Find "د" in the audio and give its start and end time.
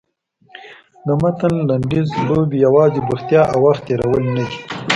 1.05-1.07